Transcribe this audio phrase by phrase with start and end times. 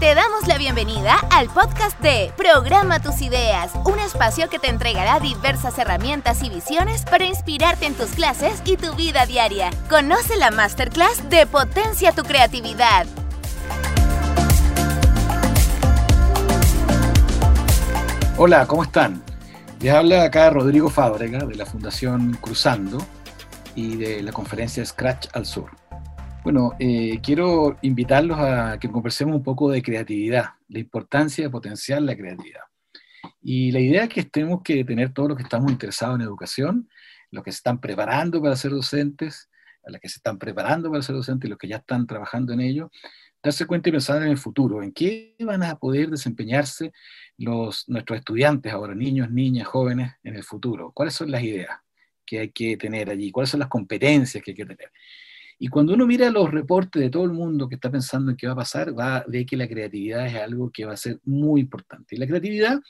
[0.00, 5.20] Te damos la bienvenida al podcast de Programa tus ideas, un espacio que te entregará
[5.20, 9.70] diversas herramientas y visiones para inspirarte en tus clases y tu vida diaria.
[9.88, 13.06] Conoce la masterclass de Potencia tu creatividad.
[18.36, 19.22] Hola, ¿cómo están?
[19.80, 22.98] Les habla acá Rodrigo Fábrega de la Fundación Cruzando
[23.74, 25.70] y de la conferencia Scratch al Sur.
[26.46, 32.00] Bueno, eh, quiero invitarlos a que conversemos un poco de creatividad, la importancia de potenciar
[32.02, 32.60] la creatividad.
[33.42, 36.88] Y la idea es que tenemos que tener todos los que estamos interesados en educación,
[37.32, 39.50] los que se están preparando para ser docentes,
[39.84, 42.52] a los que se están preparando para ser docentes y los que ya están trabajando
[42.52, 42.92] en ello,
[43.42, 46.92] darse cuenta y pensar en el futuro, en qué van a poder desempeñarse
[47.38, 50.92] los, nuestros estudiantes ahora, niños, niñas, jóvenes, en el futuro.
[50.92, 51.80] ¿Cuáles son las ideas
[52.24, 53.32] que hay que tener allí?
[53.32, 54.92] ¿Cuáles son las competencias que hay que tener?
[55.58, 58.46] Y cuando uno mira los reportes de todo el mundo que está pensando en qué
[58.46, 61.18] va a pasar, va a ver que la creatividad es algo que va a ser
[61.24, 62.14] muy importante.
[62.14, 62.80] Y la creatividad,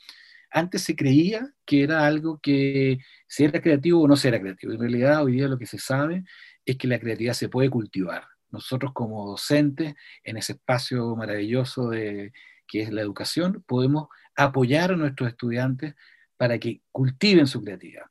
[0.51, 4.73] antes se creía que era algo que si era creativo o no era creativo.
[4.73, 6.25] En realidad, hoy día lo que se sabe
[6.65, 8.23] es que la creatividad se puede cultivar.
[8.49, 12.33] Nosotros como docentes, en ese espacio maravilloso de,
[12.67, 15.95] que es la educación, podemos apoyar a nuestros estudiantes
[16.35, 18.05] para que cultiven su creatividad.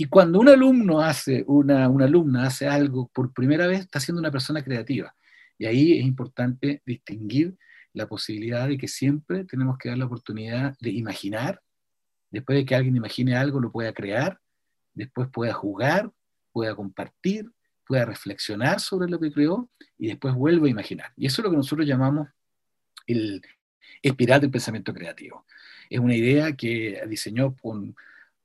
[0.00, 4.30] Y cuando un alumno hace, una, alumna hace algo por primera vez, está siendo una
[4.30, 5.12] persona creativa.
[5.58, 7.58] Y ahí es importante distinguir
[7.92, 11.60] la posibilidad de que siempre tenemos que dar la oportunidad de imaginar,
[12.30, 14.38] después de que alguien imagine algo, lo pueda crear,
[14.94, 16.12] después pueda jugar,
[16.52, 17.50] pueda compartir,
[17.84, 21.12] pueda reflexionar sobre lo que creó y después vuelva a imaginar.
[21.16, 22.28] Y eso es lo que nosotros llamamos
[23.08, 23.42] el
[24.00, 25.44] espiral del pensamiento creativo.
[25.90, 27.96] Es una idea que diseñó con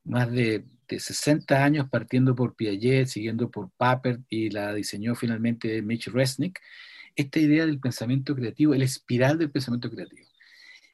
[0.03, 0.65] más de,
[0.95, 6.59] 60 años, partiendo por Piaget, siguiendo por Papert y la diseñó finalmente Mitch Resnick,
[7.15, 10.27] esta idea del pensamiento creativo, el espiral del pensamiento creativo.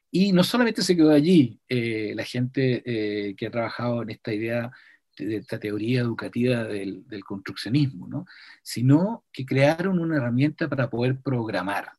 [0.09, 4.33] Y no solamente se quedó allí eh, la gente eh, que ha trabajado en esta
[4.33, 4.71] idea
[5.17, 8.25] de esta teoría educativa del, del construccionismo, ¿no?
[8.63, 11.98] sino que crearon una herramienta para poder programar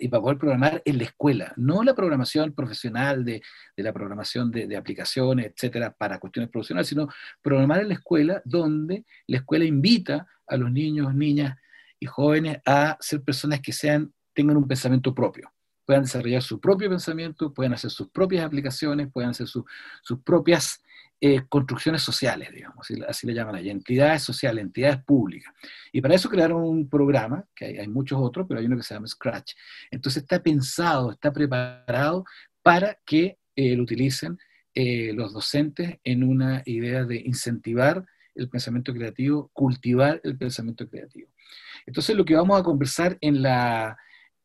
[0.00, 3.42] y para poder programar en la escuela, no la programación profesional de,
[3.76, 7.08] de la programación de, de, aplicaciones, etcétera, para cuestiones profesionales, sino
[7.42, 11.58] programar en la escuela donde la escuela invita a los niños, niñas
[11.98, 15.52] y jóvenes a ser personas que sean, tengan un pensamiento propio,
[15.86, 19.64] puedan desarrollar su propio pensamiento, puedan hacer sus propias aplicaciones, puedan hacer sus
[20.24, 20.82] propias
[21.18, 25.50] eh, construcciones sociales, digamos, así, le llaman allá, entidades sociales, entidades públicas.
[25.90, 28.92] Y para eso crearon un programa, que hay, muchos otros, pero hay uno que se
[28.92, 29.54] llama Scratch.
[29.90, 32.26] Entonces está pensado, está preparado
[32.62, 34.38] para que eh, lo utilicen
[34.74, 38.04] eh, los docentes en una idea de incentivar
[38.34, 41.30] el pensamiento creativo, cultivar el pensamiento creativo.
[41.86, 43.96] Entonces lo que vamos a conversar en, la,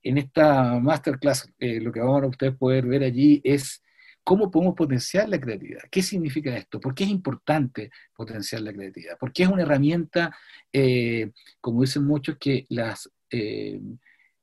[0.04, 3.82] en esta masterclass, lo que vamos a ustedes poder ver allí es
[4.24, 5.82] ¿Cómo podemos potenciar la creatividad?
[5.90, 6.80] ¿Qué significa esto?
[6.80, 9.18] ¿Por qué es importante potenciar la creatividad?
[9.20, 10.36] Porque es una herramienta,
[10.72, 13.82] eh, como dicen muchos, que las, eh,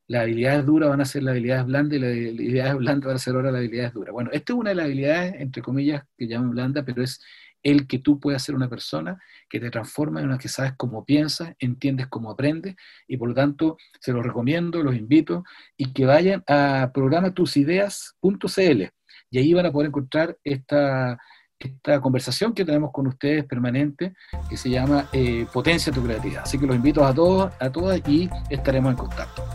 [0.07, 3.19] las habilidades duras van a ser las habilidades blandas y las habilidades blandas van a
[3.19, 4.11] ser ahora las habilidades duras.
[4.11, 7.21] Bueno, esta es una de las habilidades, entre comillas, que llaman blanda, pero es
[7.63, 11.05] el que tú puedas ser una persona que te transforma en una que sabes cómo
[11.05, 12.75] piensas, entiendes cómo aprendes,
[13.07, 15.43] y por lo tanto se los recomiendo, los invito,
[15.77, 18.83] y que vayan a programatusideas.cl
[19.31, 21.17] y ahí van a poder encontrar esta,
[21.57, 24.13] esta conversación que tenemos con ustedes permanente,
[24.49, 26.43] que se llama eh, Potencia tu creatividad.
[26.43, 29.45] Así que los invito a todos, a todas y estaremos en contacto.